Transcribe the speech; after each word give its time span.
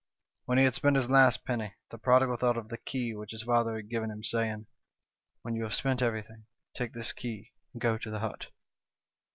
"When 0.45 0.57
he 0.57 0.63
had 0.63 0.73
spent 0.73 0.95
his 0.95 1.11
last 1.11 1.45
penny, 1.45 1.75
the 1.91 1.99
prodigal 1.99 2.35
thought 2.35 2.57
of 2.57 2.69
the 2.69 2.79
key 2.79 3.13
which 3.13 3.29
his 3.33 3.43
father 3.43 3.75
had 3.75 3.89
given 3.91 4.09
him, 4.09 4.23
saying, 4.23 4.65
'When 5.43 5.53
you 5.55 5.61
have 5.61 5.75
spent 5.75 6.01
everything, 6.01 6.47
take 6.75 6.93
this 6.93 7.13
key, 7.13 7.51
and 7.71 7.79
go 7.83 7.99
to 7.99 8.09
the 8.09 8.17
hut.' 8.17 8.47